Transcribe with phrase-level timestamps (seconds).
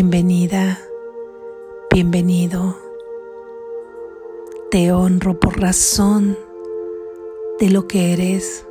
[0.00, 0.78] Bienvenida,
[1.92, 2.78] bienvenido.
[4.70, 6.38] Te honro por razón
[7.58, 8.64] de lo que eres,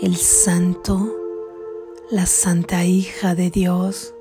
[0.00, 1.12] el santo,
[2.08, 4.14] la santa hija de Dios.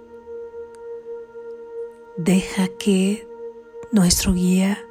[2.18, 3.28] Deja que
[3.92, 4.84] nuestro guía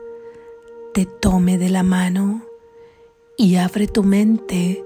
[0.95, 2.47] te tome de la mano
[3.37, 4.85] y abre tu mente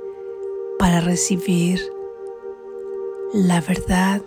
[0.78, 1.82] para recibir
[3.34, 4.22] la verdad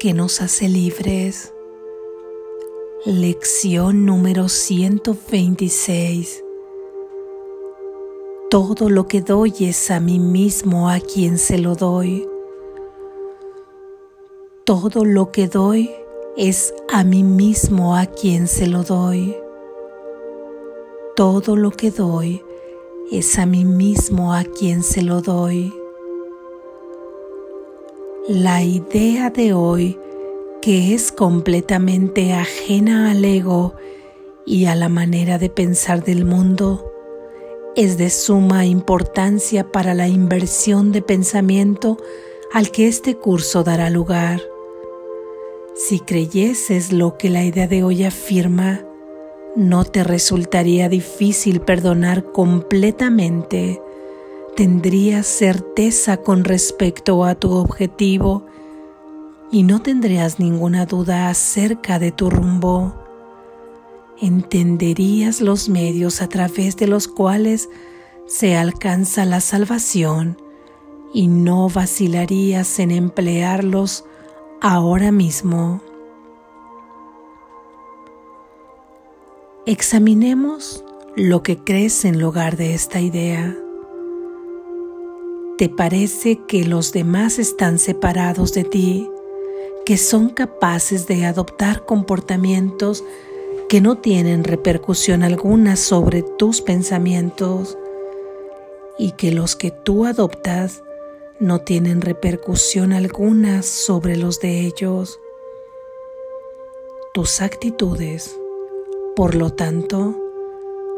[0.00, 1.52] que nos hace libres.
[3.04, 6.42] Lección número 126.
[8.48, 12.26] Todo lo que doy es a mí mismo a quien se lo doy.
[14.64, 15.90] Todo lo que doy
[16.34, 19.36] es a mí mismo a quien se lo doy.
[21.14, 22.42] Todo lo que doy
[23.12, 25.74] es a mí mismo a quien se lo doy.
[28.32, 29.98] La idea de hoy,
[30.62, 33.74] que es completamente ajena al ego
[34.46, 36.92] y a la manera de pensar del mundo,
[37.74, 41.96] es de suma importancia para la inversión de pensamiento
[42.52, 44.40] al que este curso dará lugar.
[45.74, 48.84] Si creyeses lo que la idea de hoy afirma,
[49.56, 53.82] no te resultaría difícil perdonar completamente
[54.56, 58.46] tendrías certeza con respecto a tu objetivo
[59.50, 62.94] y no tendrías ninguna duda acerca de tu rumbo.
[64.20, 67.68] Entenderías los medios a través de los cuales
[68.26, 70.36] se alcanza la salvación
[71.12, 74.04] y no vacilarías en emplearlos
[74.60, 75.80] ahora mismo.
[79.66, 80.84] Examinemos
[81.16, 83.56] lo que crees en lugar de esta idea.
[85.60, 89.10] ¿Te parece que los demás están separados de ti,
[89.84, 93.04] que son capaces de adoptar comportamientos
[93.68, 97.76] que no tienen repercusión alguna sobre tus pensamientos
[98.98, 100.82] y que los que tú adoptas
[101.40, 105.20] no tienen repercusión alguna sobre los de ellos?
[107.12, 108.34] Tus actitudes,
[109.14, 110.16] por lo tanto,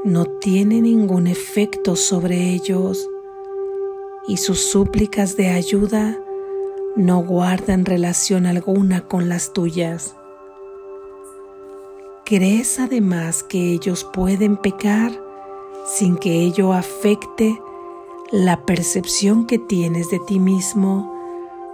[0.04, 3.08] no tienen ningún efecto sobre ellos
[4.26, 6.18] y sus súplicas de ayuda
[6.96, 10.14] no guardan relación alguna con las tuyas.
[12.24, 15.12] ¿Crees además que ellos pueden pecar
[15.86, 17.58] sin que ello afecte
[18.30, 21.12] la percepción que tienes de ti mismo,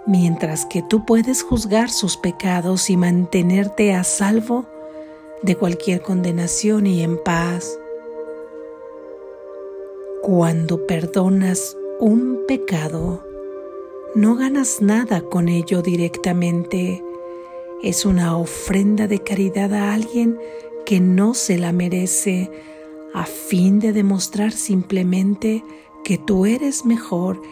[0.07, 4.65] mientras que tú puedes juzgar sus pecados y mantenerte a salvo
[5.43, 7.79] de cualquier condenación y en paz?
[10.23, 13.25] Cuando perdonas un pecado,
[14.15, 17.05] no ganas nada con ello directamente.
[17.83, 20.39] Es una ofrenda de caridad a alguien
[20.87, 22.51] que no se la merece
[23.15, 25.65] a fin de demostrar simplemente
[26.05, 27.43] que tú eres mejor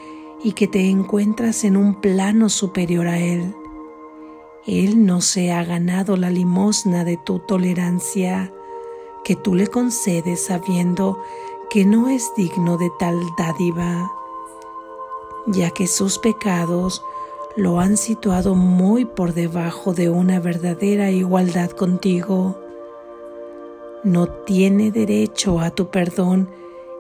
[0.44, 3.52] y que te encuentras en un plano superior a Él.
[4.64, 8.52] Él no se ha ganado la limosna de tu tolerancia
[9.24, 11.18] que tú le concedes sabiendo
[11.68, 14.08] que no es digno de tal dádiva
[15.46, 17.02] ya que sus pecados
[17.56, 22.60] lo han situado muy por debajo de una verdadera igualdad contigo.
[24.04, 26.50] No tiene derecho a tu perdón,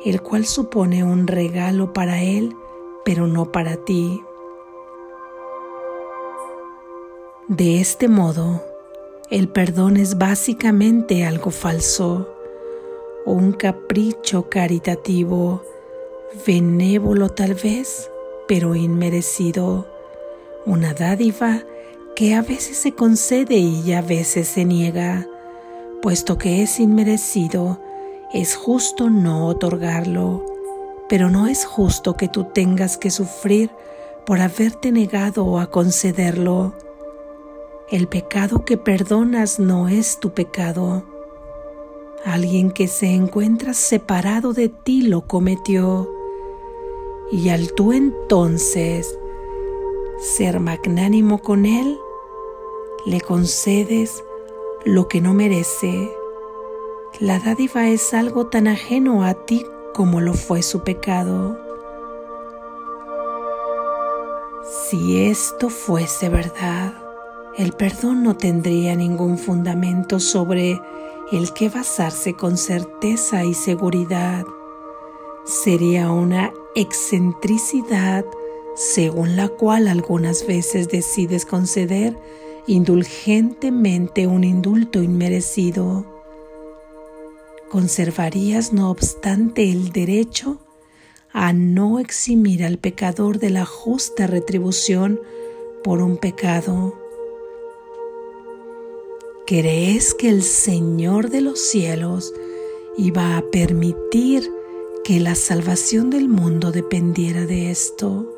[0.04, 2.56] el cual supone un regalo para él,
[3.04, 4.22] pero no para ti.
[7.48, 8.62] De este modo,
[9.30, 12.28] el perdón es básicamente algo falso,
[13.24, 15.62] un capricho caritativo,
[16.46, 18.10] benévolo tal vez,
[18.48, 19.86] pero inmerecido,
[20.64, 21.62] una dádiva
[22.14, 25.26] que a veces se concede y a veces se niega,
[26.00, 27.80] puesto que es inmerecido,
[28.32, 30.44] es justo no otorgarlo,
[31.08, 33.70] pero no es justo que tú tengas que sufrir
[34.24, 36.74] por haberte negado a concederlo.
[37.90, 41.04] El pecado que perdonas no es tu pecado.
[42.24, 46.15] Alguien que se encuentra separado de ti lo cometió
[47.30, 49.18] y al tú entonces
[50.18, 51.98] ser magnánimo con Él,
[53.04, 54.24] le concedes
[54.84, 56.10] lo que no merece.
[57.20, 59.64] La dádiva es algo tan ajeno a ti
[59.94, 61.58] como lo fue su pecado.
[64.88, 66.94] Si esto fuese verdad,
[67.56, 70.80] el perdón no tendría ningún fundamento sobre
[71.32, 74.44] el que basarse con certeza y seguridad.
[75.44, 78.24] Sería una excentricidad
[78.76, 82.16] según la cual algunas veces decides conceder
[82.66, 86.04] indulgentemente un indulto inmerecido.
[87.70, 90.60] Conservarías, no obstante, el derecho
[91.32, 95.20] a no eximir al pecador de la justa retribución
[95.82, 96.94] por un pecado.
[99.46, 102.34] ¿Crees que el Señor de los cielos
[102.98, 104.50] iba a permitir
[105.06, 108.28] que la salvación del mundo dependiera de esto?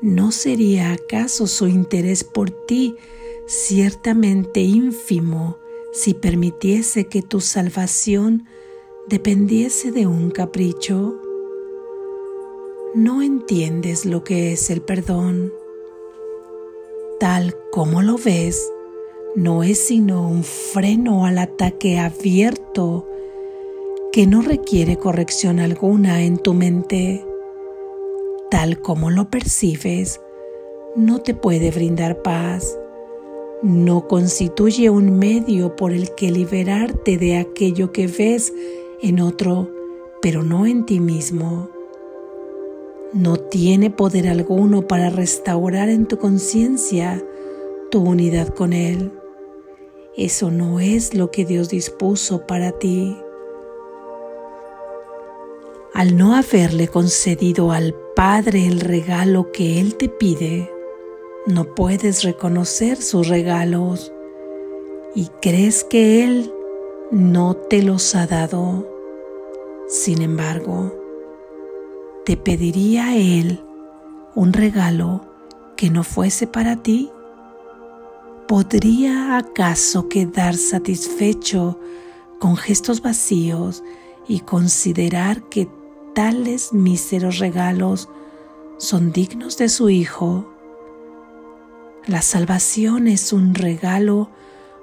[0.00, 2.94] ¿No sería acaso su interés por ti
[3.48, 5.58] ciertamente ínfimo
[5.92, 8.46] si permitiese que tu salvación
[9.08, 11.20] dependiese de un capricho?
[12.94, 15.52] no entiendes lo que es el perdón.
[17.18, 18.70] Tal como lo ves,
[19.34, 23.09] no es sino un freno al ataque abierto
[24.12, 27.24] que no requiere corrección alguna en tu mente.
[28.50, 30.20] Tal como lo percibes,
[30.96, 32.78] no te puede brindar paz.
[33.62, 38.52] No constituye un medio por el que liberarte de aquello que ves
[39.02, 39.70] en otro,
[40.22, 41.68] pero no en ti mismo
[43.12, 47.22] no tiene poder alguno para restaurar en tu conciencia
[47.90, 49.12] tu unidad con Él.
[50.16, 53.16] Eso no es lo que Dios dispuso para ti.
[55.92, 60.70] Al no haberle concedido al Padre el regalo que Él te pide,
[61.46, 64.12] no puedes reconocer sus regalos
[65.16, 66.52] y crees que Él
[67.10, 68.86] no te los ha dado.
[69.88, 70.94] Sin embargo,
[72.24, 73.60] ¿te pediría Él
[74.36, 75.26] un regalo
[75.76, 77.10] que no fuese para ti?
[78.46, 81.78] ¿Podría acaso quedar satisfecho
[82.38, 83.82] con gestos vacíos
[84.28, 85.68] y considerar que
[86.20, 88.10] tales míseros regalos
[88.76, 90.52] son dignos de su Hijo?
[92.06, 94.28] La salvación es un regalo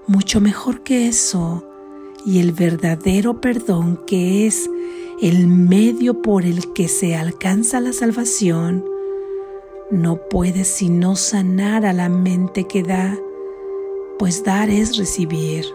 [0.07, 1.63] mucho mejor que eso
[2.25, 4.67] y el verdadero perdón que es
[5.21, 8.83] el medio por el que se alcanza la salvación,
[9.91, 13.15] no puede sino sanar a la mente que da,
[14.17, 15.65] pues dar es recibir.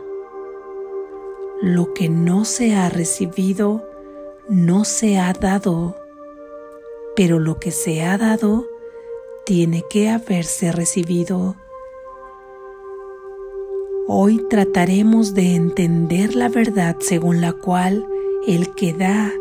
[1.61, 3.92] Lo que no se ha recibido,
[4.53, 5.97] no se ha dado,
[7.17, 8.67] pero lo que se ha dado,
[9.47, 11.57] tiene que haberse recibido.
[14.07, 18.07] Hoy trataremos de entender la verdad según la cual
[18.47, 19.33] el que da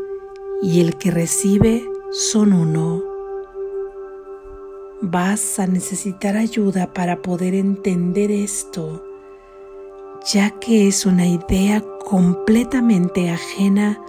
[0.61, 3.03] y el que recibe son uno.
[5.01, 9.03] Vas a necesitar ayuda para poder entender esto,
[10.31, 14.01] ya que es una idea completamente ajena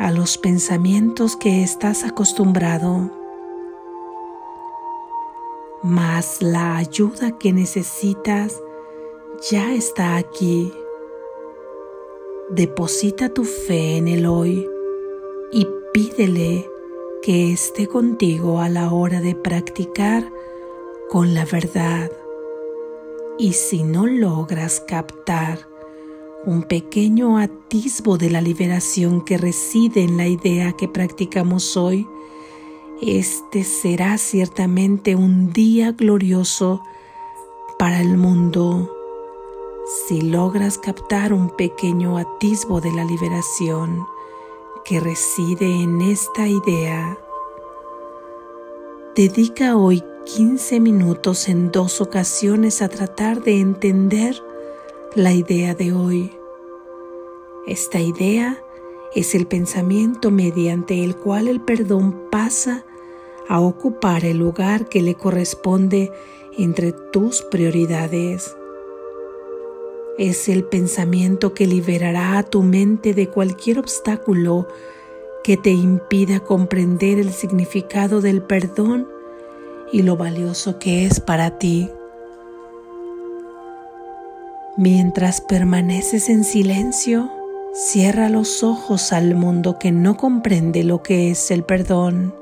[0.00, 3.10] a los pensamientos que estás acostumbrado.
[5.82, 8.62] Mas la ayuda que necesitas
[9.50, 10.72] ya está aquí.
[12.48, 14.66] Deposita tu fe en el hoy
[15.52, 16.66] y pídele
[17.22, 20.32] que esté contigo a la hora de practicar
[21.10, 22.10] con la verdad.
[23.36, 25.69] Y si no logras captar
[26.44, 32.08] un pequeño atisbo de la liberación que reside en la idea que practicamos hoy,
[33.02, 36.82] este será ciertamente un día glorioso
[37.78, 38.90] para el mundo
[40.06, 44.06] si logras captar un pequeño atisbo de la liberación
[44.84, 47.18] que reside en esta idea,
[49.16, 50.04] dedica hoy
[50.36, 54.40] 15 minutos en dos ocasiones a tratar de entender
[55.14, 56.32] la idea de hoy.
[57.66, 58.62] Esta idea
[59.14, 62.84] es el pensamiento mediante el cual el perdón pasa
[63.48, 66.12] a ocupar el lugar que le corresponde
[66.56, 68.56] entre tus prioridades
[70.20, 74.68] es el pensamiento que liberará a tu mente de cualquier obstáculo
[75.42, 79.08] que te impida comprender el significado del perdón
[79.90, 81.88] y lo valioso que es para ti.
[84.80, 87.30] Mientras permaneces en silencio,
[87.74, 92.34] cierra los ojos al mundo que no comprende lo que es el perdón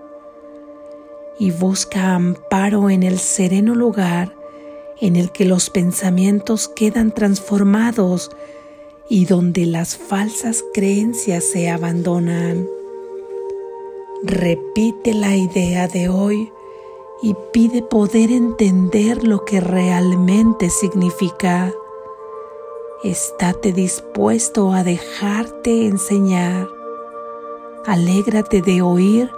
[1.40, 4.36] y busca amparo en el sereno lugar
[5.00, 8.30] en el que los pensamientos quedan transformados
[9.10, 12.68] y donde las falsas creencias se abandonan.
[14.22, 16.52] Repite la idea de hoy
[17.20, 21.74] y pide poder entender lo que realmente significa.
[23.04, 26.68] Estate dispuesto a dejarte enseñar.
[27.86, 29.30] Alégrate de oír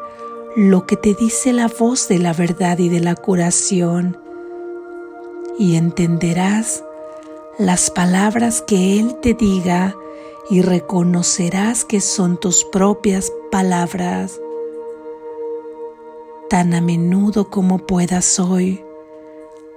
[0.57, 4.19] lo que te dice la voz de la verdad y de la curación
[5.59, 6.83] y entenderás
[7.59, 9.95] las palabras que Él te diga
[10.49, 14.41] y reconocerás que son tus propias palabras.
[16.49, 18.83] Tan a menudo como puedas hoy,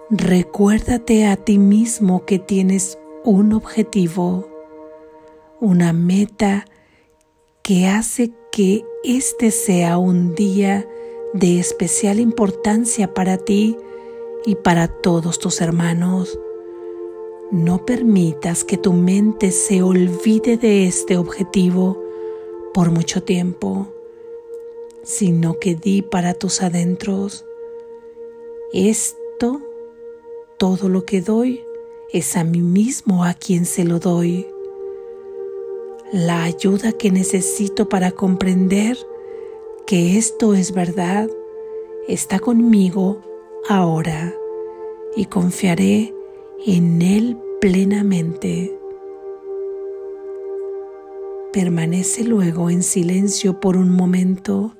[0.09, 4.49] recuérdate a ti mismo que tienes un objetivo,
[5.61, 6.65] una meta
[7.61, 10.87] que hace que este sea un día
[11.33, 13.77] de especial importancia para ti
[14.45, 16.37] y para todos tus hermanos.
[17.49, 22.03] No permitas que tu mente se olvide de este objetivo
[22.73, 23.87] por mucho tiempo,
[25.03, 27.45] sino que di para tus adentros.
[28.73, 29.61] Esto,
[30.57, 31.63] todo lo que doy,
[32.13, 34.45] es a mí mismo a quien se lo doy.
[36.11, 38.95] La ayuda que necesito para comprender
[39.87, 41.27] que esto es verdad
[42.07, 43.19] está conmigo
[43.67, 44.31] ahora
[45.15, 46.13] y confiaré
[46.67, 48.77] en Él plenamente.
[51.51, 54.75] Permanece luego en silencio por un momento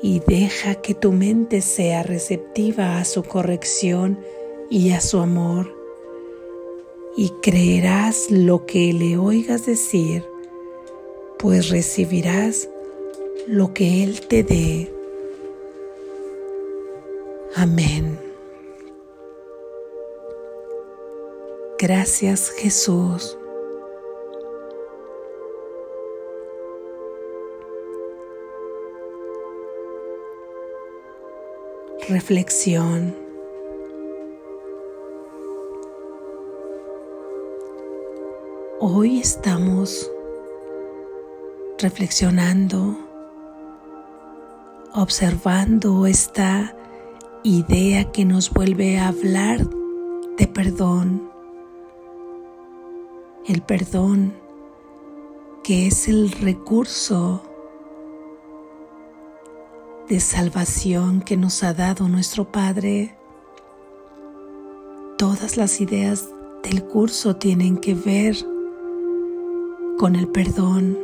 [0.00, 4.20] y deja que tu mente sea receptiva a su corrección
[4.70, 5.81] y a su amor
[7.16, 10.24] y creerás lo que le oigas decir,
[11.38, 12.68] pues recibirás
[13.46, 14.92] lo que Él te dé.
[17.54, 18.18] Amén.
[21.78, 23.36] Gracias Jesús.
[32.08, 33.21] Reflexión.
[38.84, 40.10] Hoy estamos
[41.78, 42.98] reflexionando,
[44.92, 46.74] observando esta
[47.44, 49.68] idea que nos vuelve a hablar
[50.36, 51.30] de perdón.
[53.46, 54.34] El perdón
[55.62, 57.44] que es el recurso
[60.08, 63.16] de salvación que nos ha dado nuestro Padre.
[65.18, 66.28] Todas las ideas
[66.64, 68.51] del curso tienen que ver
[69.98, 70.98] con el perdón.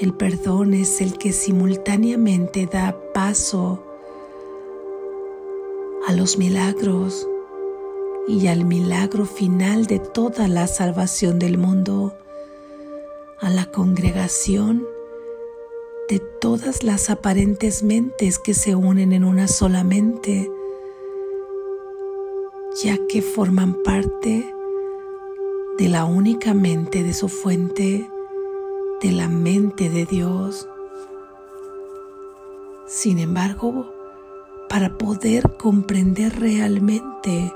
[0.00, 3.82] El perdón es el que simultáneamente da paso
[6.06, 7.28] a los milagros
[8.26, 12.14] y al milagro final de toda la salvación del mundo,
[13.40, 14.86] a la congregación
[16.08, 20.50] de todas las aparentes mentes que se unen en una sola mente,
[22.82, 24.53] ya que forman parte
[25.78, 28.08] de la única mente de su fuente,
[29.02, 30.68] de la mente de Dios.
[32.86, 33.92] Sin embargo,
[34.68, 37.52] para poder comprender realmente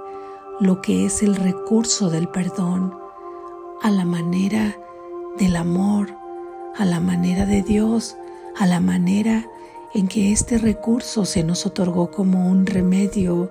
[0.59, 2.93] lo que es el recurso del perdón
[3.83, 4.77] a la manera
[5.39, 6.09] del amor,
[6.77, 8.17] a la manera de Dios,
[8.57, 9.49] a la manera
[9.95, 13.49] en que este recurso se nos otorgó como un remedio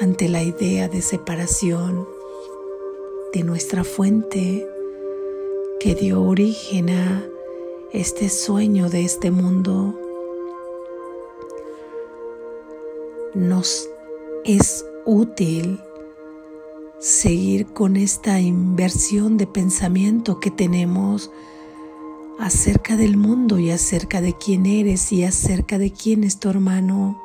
[0.00, 2.17] ante la idea de separación
[3.32, 4.66] de nuestra fuente
[5.80, 7.26] que dio origen a
[7.92, 9.98] este sueño de este mundo
[13.34, 13.88] nos
[14.44, 15.80] es útil
[16.98, 21.30] seguir con esta inversión de pensamiento que tenemos
[22.38, 27.22] acerca del mundo y acerca de quién eres y acerca de quién es tu hermano.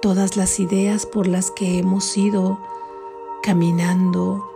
[0.00, 2.58] Todas las ideas por las que hemos ido
[3.42, 4.48] caminando,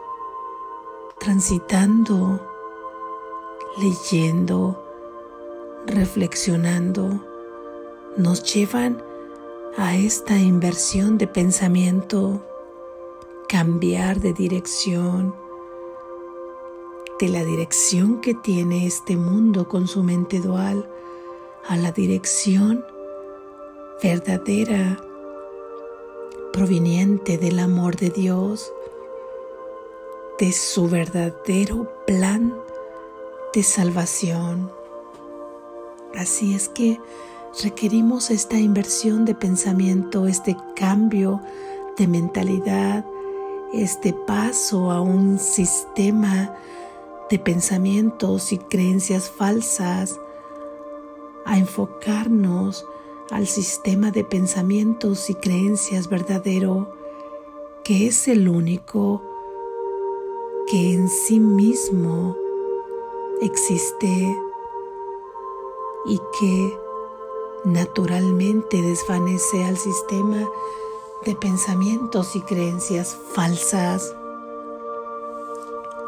[1.18, 2.40] transitando,
[3.78, 4.80] leyendo,
[5.86, 7.20] reflexionando,
[8.16, 9.02] nos llevan
[9.76, 12.40] a esta inversión de pensamiento,
[13.48, 15.34] cambiar de dirección,
[17.18, 20.88] de la dirección que tiene este mundo con su mente dual
[21.68, 22.84] a la dirección
[24.02, 25.00] verdadera
[26.52, 28.72] proveniente del amor de Dios,
[30.38, 32.54] de su verdadero plan
[33.54, 34.70] de salvación.
[36.14, 37.00] Así es que
[37.62, 41.40] requerimos esta inversión de pensamiento, este cambio
[41.96, 43.04] de mentalidad,
[43.72, 46.54] este paso a un sistema
[47.30, 50.20] de pensamientos y creencias falsas,
[51.46, 52.84] a enfocarnos
[53.30, 56.94] al sistema de pensamientos y creencias verdadero,
[57.84, 59.35] que es el único
[60.66, 62.36] que en sí mismo
[63.40, 64.36] existe
[66.06, 66.78] y que
[67.64, 70.48] naturalmente desvanece al sistema
[71.24, 74.14] de pensamientos y creencias falsas.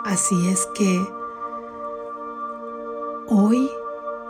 [0.04, 1.06] Así es que
[3.28, 3.70] hoy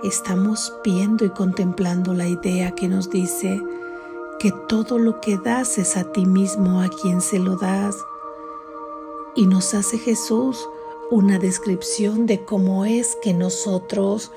[0.02, 3.62] estamos viendo y contemplando la idea que nos dice
[4.38, 8.04] que todo lo que das es a ti mismo a quien se lo das.
[9.38, 10.68] Y nos hace Jesús
[11.12, 14.32] una descripción de cómo es que nosotros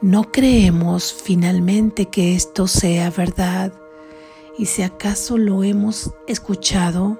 [0.00, 3.72] no creemos finalmente que esto sea verdad.
[4.58, 7.16] Y si acaso lo hemos escuchado,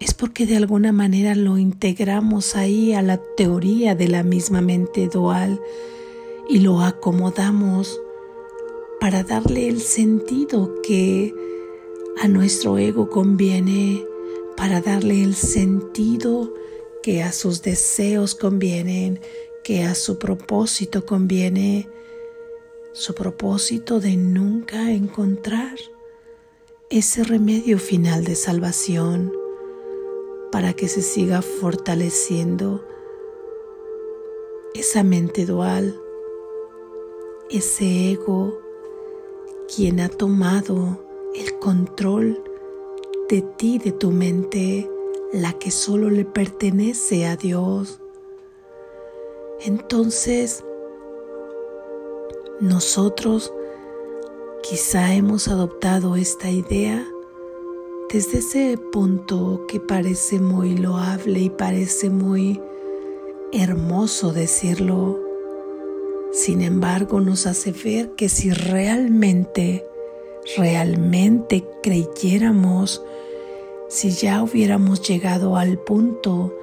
[0.00, 5.08] es porque de alguna manera lo integramos ahí a la teoría de la misma mente
[5.08, 5.62] dual
[6.46, 8.02] y lo acomodamos
[9.00, 11.34] para darle el sentido que
[12.22, 14.04] a nuestro ego conviene,
[14.56, 16.52] para darle el sentido
[17.02, 19.20] que a sus deseos convienen,
[19.62, 21.88] que a su propósito conviene,
[22.92, 25.76] su propósito de nunca encontrar
[26.88, 29.32] ese remedio final de salvación
[30.50, 32.86] para que se siga fortaleciendo
[34.74, 36.00] esa mente dual,
[37.50, 38.58] ese ego
[39.74, 42.42] quien ha tomado el control
[43.28, 44.90] de ti, de tu mente,
[45.32, 48.00] la que solo le pertenece a Dios.
[49.64, 50.64] Entonces,
[52.60, 53.52] nosotros
[54.62, 57.06] quizá hemos adoptado esta idea
[58.12, 62.60] desde ese punto que parece muy loable y parece muy
[63.52, 65.20] hermoso decirlo,
[66.32, 69.84] sin embargo nos hace ver que si realmente,
[70.56, 73.04] realmente creyéramos,
[73.88, 76.54] si ya hubiéramos llegado al punto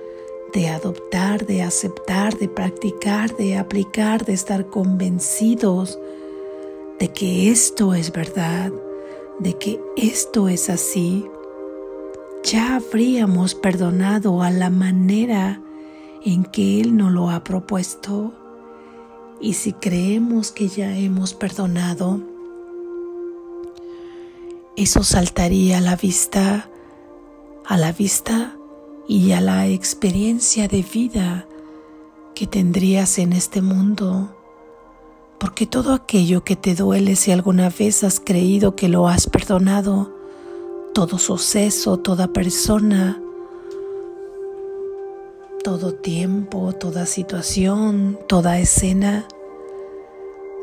[0.53, 5.99] de adoptar, de aceptar, de practicar, de aplicar, de estar convencidos
[6.99, 8.71] de que esto es verdad,
[9.39, 11.25] de que esto es así,
[12.43, 15.61] ya habríamos perdonado a la manera
[16.23, 18.33] en que Él nos lo ha propuesto.
[19.41, 22.21] Y si creemos que ya hemos perdonado,
[24.77, 26.69] eso saltaría a la vista,
[27.65, 28.55] a la vista
[29.07, 31.47] y a la experiencia de vida
[32.35, 34.35] que tendrías en este mundo.
[35.39, 40.13] Porque todo aquello que te duele si alguna vez has creído que lo has perdonado,
[40.93, 43.21] todo suceso, toda persona,
[45.63, 49.25] todo tiempo, toda situación, toda escena.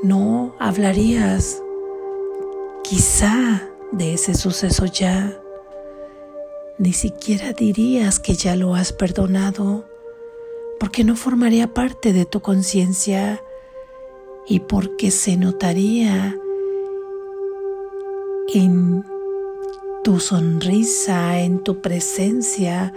[0.03, 1.63] No hablarías
[2.85, 5.40] quizá de ese suceso ya.
[6.81, 9.85] Ni siquiera dirías que ya lo has perdonado,
[10.79, 13.45] porque no formaría parte de tu conciencia
[14.49, 16.39] y porque se notaría
[18.55, 19.05] en
[20.03, 22.95] tu sonrisa, en tu presencia,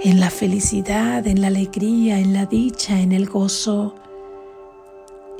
[0.00, 3.94] en la felicidad, en la alegría, en la dicha, en el gozo.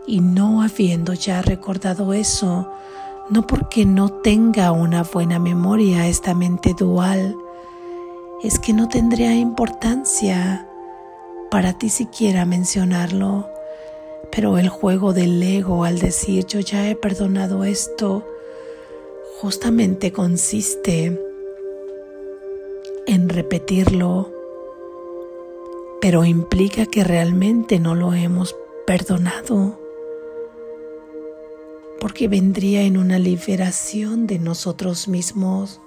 [0.06, 2.70] Y no habiendo ya recordado eso,
[3.30, 7.36] no porque no tenga una buena memoria esta mente dual,
[8.42, 10.66] es que no tendría importancia
[11.50, 13.48] para ti siquiera mencionarlo.
[14.32, 18.24] Pero el juego del ego al decir yo ya he perdonado esto,
[19.40, 21.20] justamente consiste
[23.06, 24.30] en repetirlo,
[26.00, 28.54] pero implica que realmente no lo hemos
[28.86, 29.79] perdonado,
[32.00, 35.80] porque vendría en una liberación de nosotros mismos,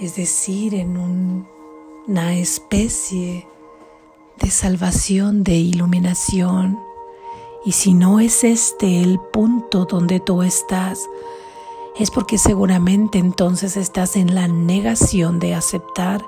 [0.00, 3.48] es decir, en una especie
[4.38, 6.78] de salvación, de iluminación
[7.66, 11.00] y si no es este el punto donde tú estás,
[11.98, 16.24] es porque seguramente entonces estás en la negación de aceptar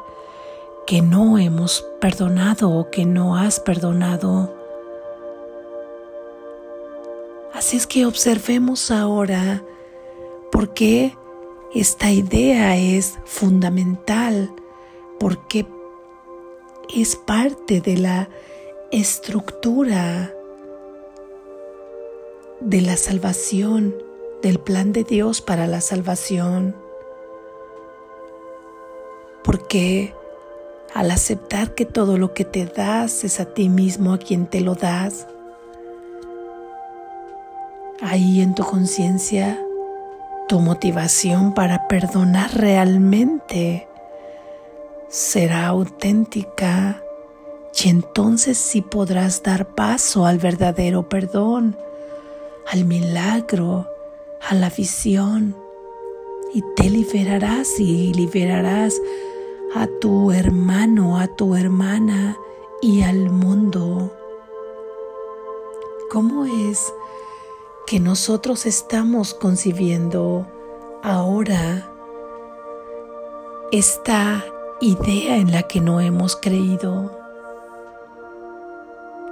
[0.84, 4.57] que no hemos perdonado o que no has perdonado.
[7.58, 9.64] Así es que observemos ahora
[10.52, 11.16] por qué
[11.74, 14.52] esta idea es fundamental,
[15.18, 15.66] porque
[16.94, 18.28] es parte de la
[18.92, 20.32] estructura
[22.60, 23.92] de la salvación,
[24.40, 26.76] del plan de Dios para la salvación.
[29.42, 30.14] Porque
[30.94, 34.60] al aceptar que todo lo que te das es a ti mismo a quien te
[34.60, 35.26] lo das,
[38.00, 39.58] ahí en tu conciencia,
[40.48, 43.88] tu motivación para perdonar realmente
[45.08, 47.02] será auténtica
[47.82, 51.76] y entonces sí podrás dar paso al verdadero perdón
[52.70, 53.88] al milagro,
[54.48, 55.56] a la visión,
[56.52, 59.00] y te liberarás y liberarás
[59.74, 62.36] a tu hermano, a tu hermana
[62.80, 64.12] y al mundo.
[66.10, 66.92] ¿Cómo es
[67.88, 70.46] que nosotros estamos concibiendo
[71.02, 71.90] ahora
[73.72, 74.44] esta
[74.82, 77.18] idea en la que no hemos creído?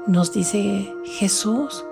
[0.06, 1.84] Nos dice Jesús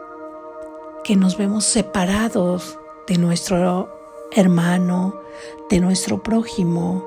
[1.02, 3.94] que nos vemos separados de nuestro
[4.32, 5.20] hermano,
[5.68, 7.06] de nuestro prójimo,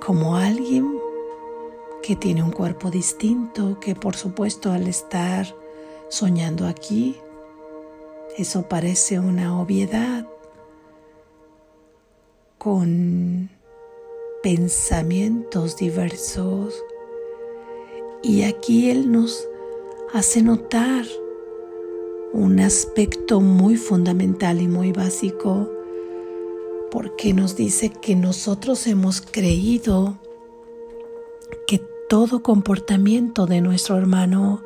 [0.00, 0.90] como alguien
[2.02, 5.54] que tiene un cuerpo distinto, que por supuesto al estar
[6.08, 7.20] soñando aquí,
[8.36, 10.26] eso parece una obviedad,
[12.58, 13.50] con
[14.42, 16.82] pensamientos diversos.
[18.22, 19.46] Y aquí Él nos
[20.12, 21.04] hace notar
[22.32, 25.70] un aspecto muy fundamental y muy básico
[26.90, 30.18] porque nos dice que nosotros hemos creído
[31.68, 34.63] que todo comportamiento de nuestro hermano,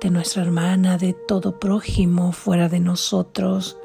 [0.00, 3.76] de nuestra hermana, de todo prójimo fuera de nosotros,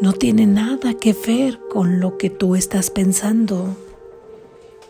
[0.00, 3.76] no tiene nada que ver con lo que tú estás pensando,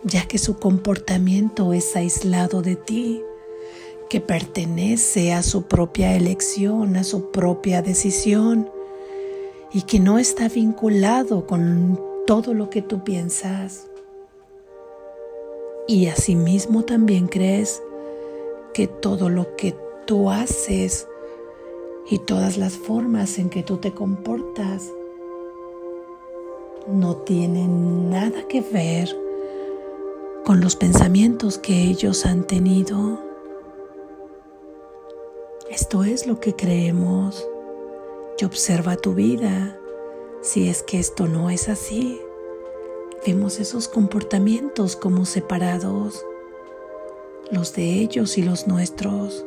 [0.05, 3.23] ya que su comportamiento es aislado de ti
[4.09, 8.69] que pertenece a su propia elección, a su propia decisión
[9.73, 13.87] y que no está vinculado con todo lo que tú piensas.
[15.87, 17.83] Y asimismo también crees
[18.73, 21.09] que todo lo que tú haces
[22.09, 24.91] y todas las formas en que tú te comportas
[26.89, 29.15] no tienen nada que ver
[30.45, 33.21] con los pensamientos que ellos han tenido.
[35.71, 37.47] Esto es lo que creemos.
[38.39, 39.79] Y observa tu vida.
[40.41, 42.19] Si es que esto no es así,
[43.27, 46.25] vemos esos comportamientos como separados,
[47.51, 49.45] los de ellos y los nuestros.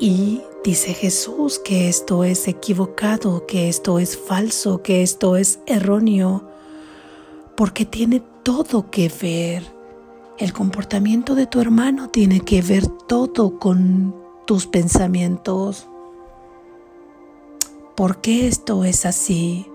[0.00, 6.48] Y dice Jesús que esto es equivocado, que esto es falso, que esto es erróneo,
[7.56, 9.82] porque tiene todo que ver
[10.42, 14.12] el comportamiento de tu hermano tiene que ver todo con
[14.44, 15.86] tus pensamientos.
[17.94, 19.66] ¿Por qué esto es así?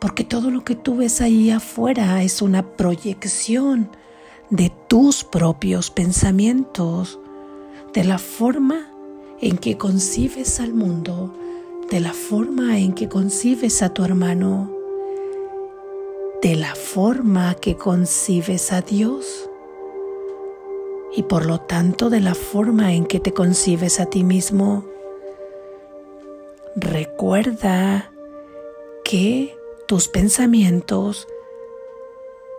[0.00, 3.90] Porque todo lo que tú ves ahí afuera es una proyección
[4.50, 7.18] de tus propios pensamientos,
[7.92, 8.90] de la forma
[9.40, 11.34] en que concibes al mundo,
[11.90, 14.70] de la forma en que concibes a tu hermano,
[16.42, 19.48] de la forma que concibes a Dios
[21.14, 24.84] y por lo tanto de la forma en que te concibes a ti mismo.
[26.76, 28.12] Recuerda
[29.04, 29.56] que
[29.86, 31.26] tus pensamientos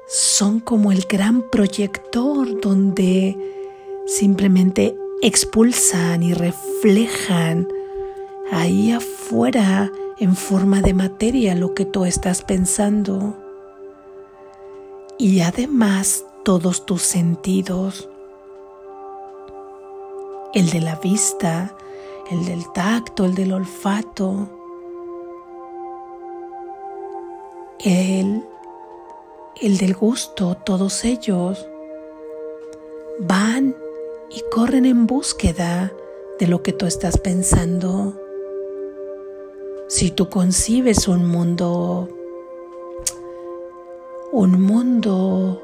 [0.09, 3.37] son como el gran proyector donde
[4.07, 7.67] simplemente expulsan y reflejan
[8.51, 13.37] ahí afuera en forma de materia lo que tú estás pensando.
[15.19, 18.09] Y además todos tus sentidos
[20.55, 21.75] el de la vista,
[22.31, 24.49] el del tacto, el del olfato,
[27.79, 28.43] el,
[29.61, 31.67] el del gusto, todos ellos
[33.19, 33.75] van
[34.29, 35.91] y corren en búsqueda
[36.39, 38.17] de lo que tú estás pensando.
[39.89, 42.07] Si tú concibes un mundo,
[44.31, 45.61] un mundo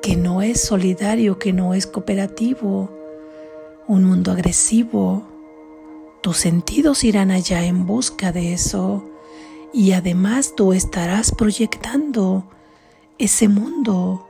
[0.00, 2.90] que no es solidario, que no es cooperativo,
[3.88, 5.24] un mundo agresivo,
[6.20, 9.13] tus sentidos irán allá en busca de eso
[9.74, 12.44] y además tú estarás proyectando
[13.18, 14.24] ese mundo.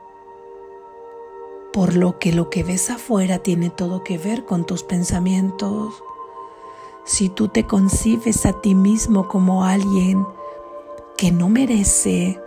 [1.71, 5.93] Por lo que lo que ves afuera tiene todo que ver con tus pensamientos.
[7.05, 10.25] Si tú te concibes a ti mismo como alguien
[11.15, 12.41] que no merece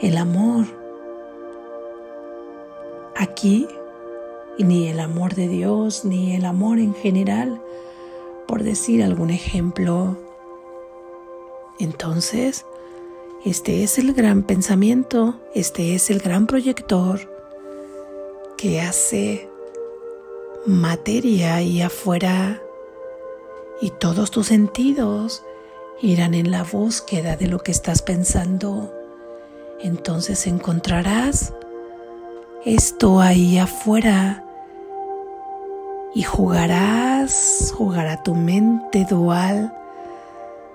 [0.00, 0.66] el amor,
[3.16, 3.66] aquí
[4.60, 7.60] ni el amor de Dios, ni el amor en general,
[8.46, 10.23] por decir algún ejemplo.
[11.78, 12.64] Entonces,
[13.44, 17.20] este es el gran pensamiento, este es el gran proyector
[18.56, 19.50] que hace
[20.66, 22.62] materia ahí afuera
[23.80, 25.42] y todos tus sentidos
[26.00, 28.94] irán en la búsqueda de lo que estás pensando.
[29.80, 31.52] Entonces encontrarás
[32.64, 34.42] esto ahí afuera
[36.14, 39.74] y jugarás, jugará tu mente dual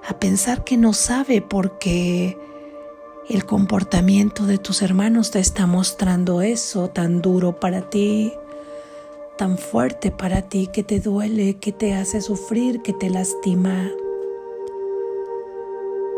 [0.10, 2.36] a pensar que no sabe porque
[3.30, 8.34] el comportamiento de tus hermanos te está mostrando eso tan duro para ti,
[9.38, 13.88] tan fuerte para ti, que te duele, que te hace sufrir, que te lastima.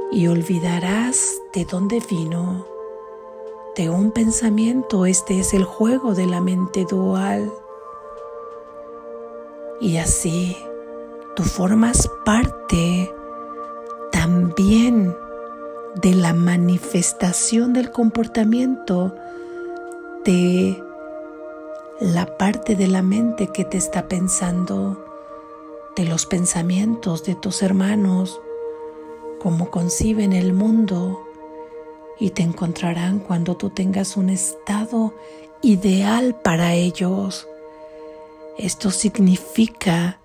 [0.09, 2.65] Y olvidarás de dónde vino,
[3.75, 5.05] de un pensamiento.
[5.05, 7.51] Este es el juego de la mente dual.
[9.81, 10.55] Y así
[11.35, 13.13] tú formas parte
[14.51, 15.15] también
[15.95, 19.15] de la manifestación del comportamiento
[20.25, 20.81] de
[22.01, 25.05] la parte de la mente que te está pensando,
[25.95, 28.41] de los pensamientos de tus hermanos,
[29.39, 31.25] cómo conciben el mundo
[32.19, 35.13] y te encontrarán cuando tú tengas un estado
[35.61, 37.47] ideal para ellos.
[38.57, 40.19] Esto significa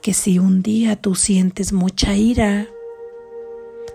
[0.00, 2.68] que si un día tú sientes mucha ira,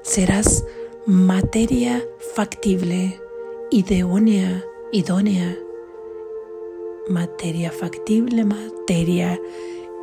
[0.05, 0.63] serás
[1.07, 3.19] materia factible,
[3.71, 5.57] idónea, idónea.
[7.09, 9.41] Materia factible, materia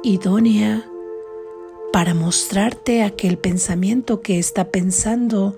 [0.03, 0.85] idónea
[1.93, 5.57] para mostrarte aquel pensamiento que está pensando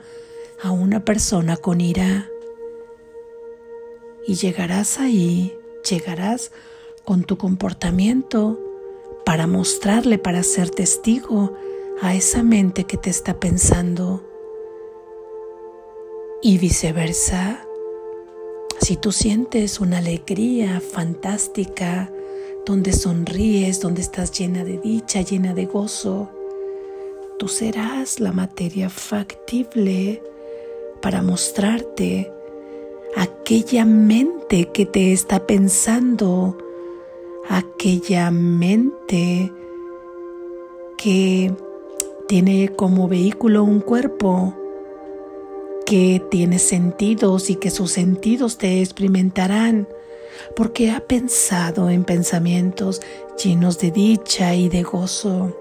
[0.63, 2.29] a una persona con ira.
[4.27, 5.57] Y llegarás ahí,
[5.89, 6.53] llegarás
[7.05, 8.61] con tu comportamiento
[9.25, 11.55] para mostrarle, para ser testigo
[12.03, 14.34] a esa mente que te está pensando.
[16.47, 17.67] Y viceversa,
[18.79, 22.13] si tú sientes una alegría fantástica,
[22.67, 26.29] donde sonríes, donde estás llena de dicha, llena de gozo,
[27.39, 30.23] tú serás la materia factible
[31.01, 32.31] para mostrarte
[33.17, 36.59] aquella mente que te está pensando,
[37.49, 39.51] aquella mente
[40.99, 41.55] que
[42.29, 44.55] tiene como vehículo un cuerpo
[45.87, 49.89] que tiene sentidos y que sus sentidos te experimentarán,
[50.57, 53.01] porque ha pensado en pensamientos
[53.43, 55.57] llenos de dicha y de gozo.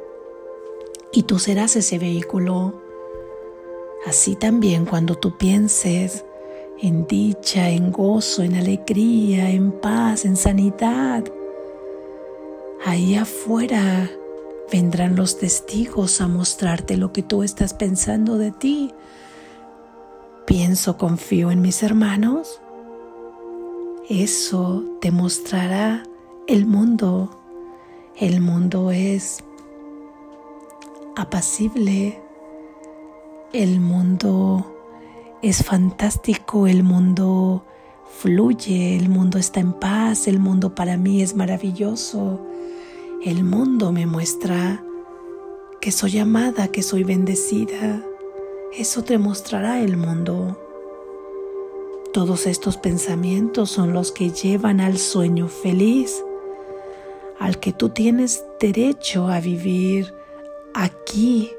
[1.12, 2.82] Y tú serás ese vehículo.
[4.06, 6.26] Así también cuando tú pienses
[6.82, 11.24] en dicha, en gozo, en alegría, en paz, en sanidad,
[12.86, 14.10] ahí afuera
[14.72, 18.92] vendrán los testigos a mostrarte lo que tú estás pensando de ti.
[20.46, 22.60] Pienso, confío en mis hermanos.
[24.10, 26.04] Eso te mostrará
[26.48, 27.30] el mundo.
[28.18, 29.42] El mundo es
[31.16, 32.22] apacible.
[33.54, 34.76] El mundo
[35.42, 36.68] es fantástico.
[36.68, 37.66] El mundo
[38.20, 38.98] fluye.
[38.98, 40.28] El mundo está en paz.
[40.28, 42.42] El mundo para mí es maravilloso.
[43.24, 44.84] El mundo me muestra
[45.80, 48.04] que soy amada, que soy bendecida.
[48.76, 50.58] Eso te mostrará el mundo.
[52.12, 56.24] Todos estos pensamientos son los que llevan al sueño feliz,
[57.38, 60.12] al que tú tienes derecho a vivir
[60.74, 61.52] aquí,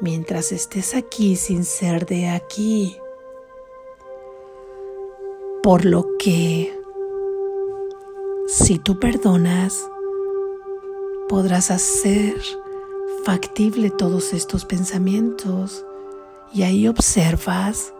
[0.00, 2.96] mientras estés aquí sin ser de aquí.
[5.62, 6.74] Por lo que,
[8.46, 9.90] si tú perdonas,
[11.28, 12.34] podrás hacer
[13.24, 15.84] factible todos estos pensamientos
[16.52, 17.92] y ahí observas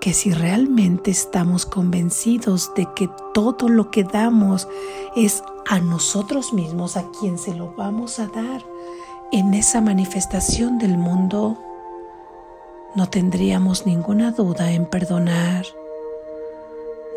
[0.00, 4.66] que si realmente estamos convencidos de que todo lo que damos
[5.14, 8.64] es a nosotros mismos a quien se lo vamos a dar
[9.30, 11.58] en esa manifestación del mundo,
[12.96, 15.66] no tendríamos ninguna duda en perdonar,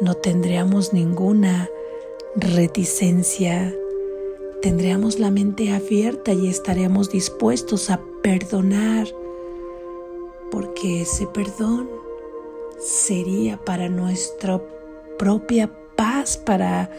[0.01, 1.69] no tendríamos ninguna
[2.35, 3.73] reticencia.
[4.61, 9.07] Tendríamos la mente abierta y estaríamos dispuestos a perdonar,
[10.53, 11.89] porque ese perdón
[12.77, 14.61] sería para nuestra
[15.17, 16.91] propia paz, para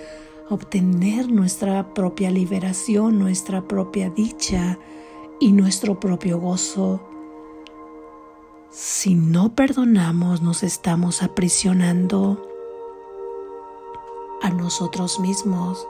[0.51, 4.77] obtener nuestra propia liberación, nuestra propia dicha
[5.39, 7.01] y nuestro propio gozo.
[8.71, 12.45] Si no perdonamos, nos estamos aprisionando
[14.43, 15.87] a nosotros mismos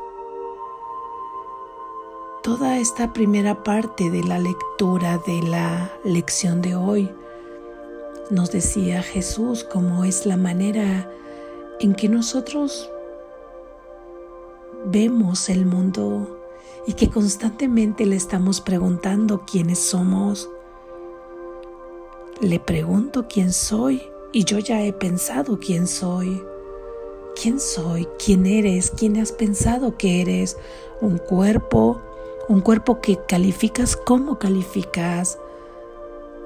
[2.43, 7.11] toda esta primera parte de la lectura de la lección de hoy
[8.31, 11.11] nos decía Jesús cómo es la manera
[11.81, 12.91] en que nosotros
[14.87, 16.41] vemos el mundo
[16.87, 20.49] y que constantemente le estamos preguntando quiénes somos.
[22.41, 26.43] Le pregunto quién soy y yo ya he pensado quién soy.
[27.41, 28.07] ¿Quién soy?
[28.25, 28.91] ¿Quién eres?
[28.91, 30.57] ¿Quién has pensado que eres?
[31.01, 32.01] ¿Un cuerpo?
[32.49, 35.39] un cuerpo que calificas como calificas,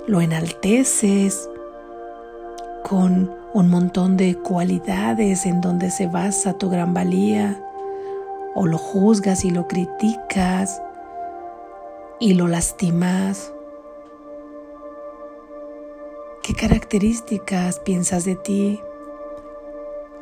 [0.06, 1.50] lo enalteces
[2.84, 7.62] con un montón de cualidades en donde se basa tu gran valía,
[8.54, 10.82] o lo juzgas y lo criticas
[12.20, 13.52] y lo lastimas.
[16.42, 18.80] ¿Qué características piensas de ti?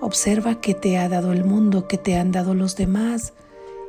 [0.01, 3.33] Observa qué te ha dado el mundo, qué te han dado los demás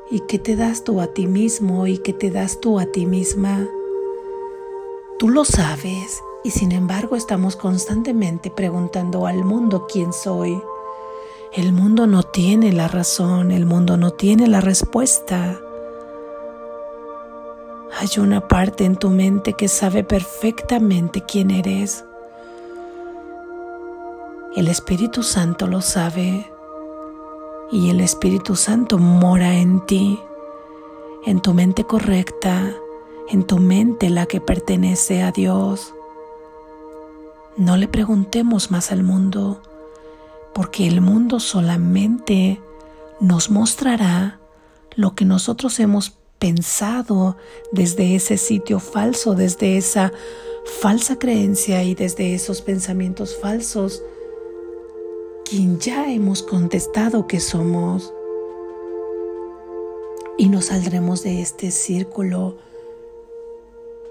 [0.10, 3.06] y qué te das tú a ti mismo y qué te das tú a ti
[3.06, 3.68] misma.
[5.20, 10.58] Tú lo sabes y sin embargo estamos constantemente preguntando al mundo quién soy.
[11.52, 15.60] El mundo no tiene la razón, el mundo no tiene la respuesta.
[18.00, 22.06] Hay una parte en tu mente que sabe perfectamente quién eres.
[24.56, 26.50] El Espíritu Santo lo sabe
[27.74, 30.18] y el Espíritu Santo mora en ti,
[31.26, 32.74] en tu mente correcta,
[33.28, 35.94] en tu mente la que pertenece a Dios.
[37.58, 39.64] No le preguntemos más al mundo,
[40.54, 42.62] porque el mundo solamente
[43.20, 44.40] nos mostrará
[44.96, 47.36] lo que nosotros hemos pensado
[47.72, 50.14] desde ese sitio falso, desde esa
[50.82, 54.04] falsa creencia y desde esos pensamientos falsos,
[55.44, 58.14] quien ya hemos contestado que somos.
[60.38, 62.60] Y nos saldremos de este círculo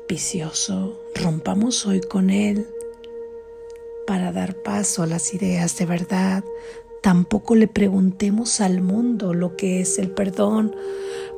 [0.09, 1.01] vicioso.
[1.15, 2.67] Rompamos hoy con Él
[4.07, 6.45] para dar paso a las ideas de verdad.
[7.03, 10.75] Tampoco le preguntemos al mundo lo que es el perdón,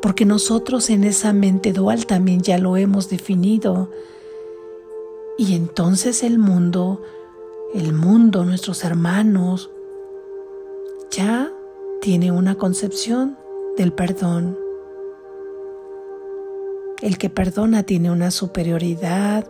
[0.00, 3.90] porque nosotros en esa mente dual también ya lo hemos definido.
[5.36, 7.02] Y entonces el mundo,
[7.74, 9.70] el mundo, nuestros hermanos,
[11.10, 11.52] ya
[12.00, 13.36] tiene una concepción
[13.76, 14.58] del perdón.
[17.00, 19.46] El que perdona tiene una superioridad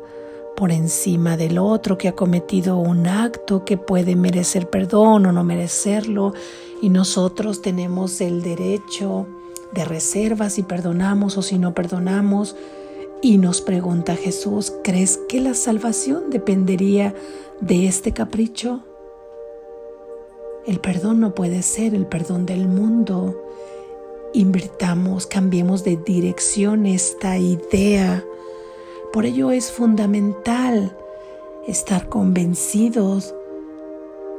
[0.59, 5.45] por encima del otro que ha cometido un acto que puede merecer perdón o no
[5.45, 6.35] merecerlo
[6.83, 9.29] y nosotros tenemos el derecho
[9.73, 12.57] de reserva si perdonamos o si no perdonamos.
[13.23, 17.15] Y nos pregunta Jesús, ¿crees que la salvación dependería
[17.61, 18.83] de este capricho?
[20.67, 23.45] El perdón no puede ser el perdón del mundo
[24.35, 28.25] invirtamos, cambiemos de dirección esta idea.
[29.13, 30.97] Por ello es fundamental
[31.67, 33.35] estar convencidos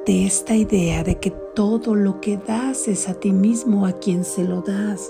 [0.06, 4.24] de esta idea de que todo lo que das es a ti mismo a quien
[4.24, 5.10] se lo das.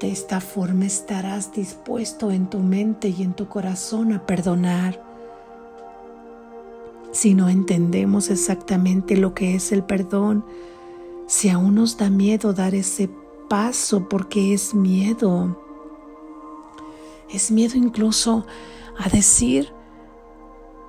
[0.00, 5.00] De esta forma estarás dispuesto en tu mente y en tu corazón a perdonar.
[7.12, 10.44] Si no entendemos exactamente lo que es el perdón,
[11.28, 13.08] si aún nos da miedo dar ese
[13.48, 15.56] paso porque es miedo,
[17.30, 18.46] es miedo incluso
[18.98, 19.72] a decir,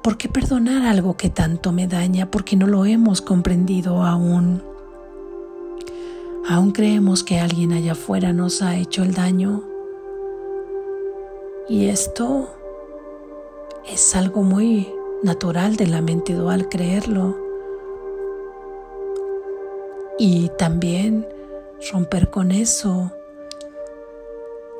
[0.04, 2.32] ¿por qué perdonar algo que tanto me daña?
[2.32, 4.64] Porque no lo hemos comprendido aún.
[6.48, 9.64] Aún creemos que alguien allá afuera nos ha hecho el daño.
[11.68, 12.50] Y esto
[13.86, 14.88] es algo muy
[15.24, 17.38] natural de la mente dual creerlo
[20.18, 21.28] y también
[21.92, 23.12] romper con eso.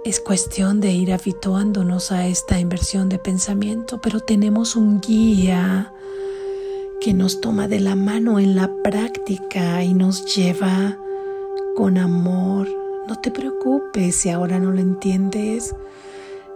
[0.06, 5.92] Es cuestión de ir habituándonos a esta inversión de pensamiento, pero tenemos un guía
[7.02, 10.98] que nos toma de la mano en la práctica y nos lleva
[11.76, 12.68] con amor.
[13.08, 15.76] No te preocupes si ahora no lo entiendes.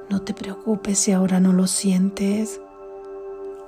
[0.10, 2.62] No te preocupes si ahora no lo sientes.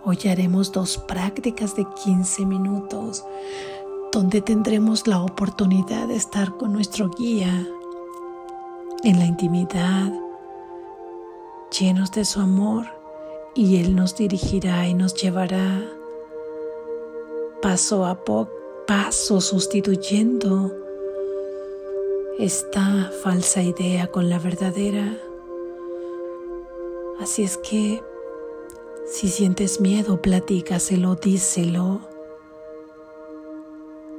[0.06, 3.24] Hoy haremos dos prácticas de 15 minutos
[4.12, 7.68] donde tendremos la oportunidad de estar con nuestro guía
[9.04, 10.12] en la intimidad,
[11.78, 12.86] llenos de su amor,
[13.56, 15.84] y Él nos dirigirá y nos llevará
[17.62, 18.24] paso a
[18.88, 20.72] paso sustituyendo
[22.40, 25.18] esta falsa idea con la verdadera.
[27.20, 28.02] Así es que
[29.06, 32.14] si sientes miedo, platícaselo, díselo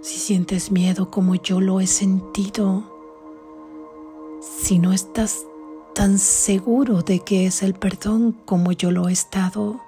[0.04, 2.84] si sientes miedo como yo lo he sentido,
[4.64, 5.44] si no estás
[5.94, 9.82] tan seguro de que es el perdón como yo lo he estado,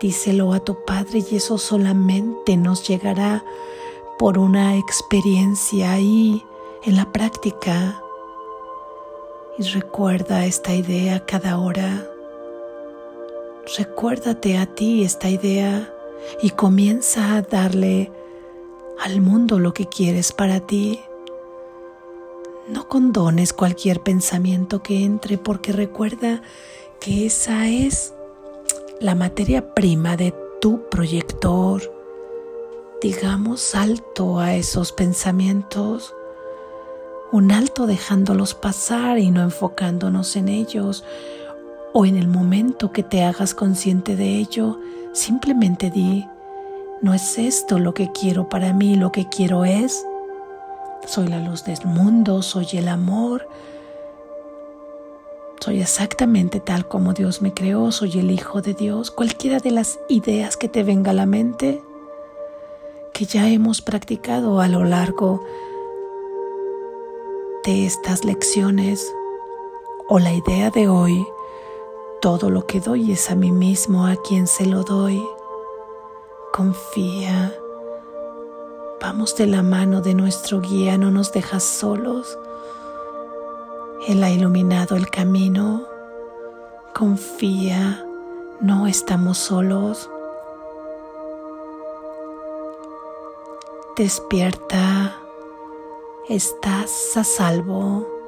[0.00, 3.44] díselo a tu Padre y eso solamente nos llegará
[4.18, 6.42] por una experiencia ahí
[6.84, 8.02] en la práctica.
[9.58, 12.06] Y recuerda esta idea cada hora.
[13.76, 15.92] Recuérdate a ti esta idea
[16.42, 18.10] y comienza a darle
[18.98, 21.00] al mundo lo que quieres para ti.
[22.68, 26.42] No condones cualquier pensamiento que entre porque recuerda
[27.00, 28.14] que esa es
[29.00, 31.82] la materia prima de tu proyector.
[33.00, 36.14] Digamos alto a esos pensamientos,
[37.32, 41.02] un alto dejándolos pasar y no enfocándonos en ellos,
[41.92, 44.78] o en el momento que te hagas consciente de ello,
[45.12, 46.28] simplemente di,
[47.00, 50.06] no es esto lo que quiero para mí, lo que quiero es,
[51.06, 53.46] soy la luz del mundo, soy el amor,
[55.60, 59.10] soy exactamente tal como Dios me creó, soy el Hijo de Dios.
[59.10, 61.80] Cualquiera de las ideas que te venga a la mente,
[63.12, 65.44] que ya hemos practicado a lo largo
[67.64, 69.14] de estas lecciones,
[70.08, 71.24] o la idea de hoy,
[72.20, 75.22] todo lo que doy es a mí mismo, a quien se lo doy.
[76.52, 77.54] Confía.
[79.02, 82.38] Vamos de la mano de nuestro guía, no nos dejas solos.
[84.06, 85.88] Él ha iluminado el camino.
[86.94, 88.06] Confía,
[88.60, 90.08] no estamos solos.
[93.96, 95.16] Despierta,
[96.28, 98.21] estás a salvo.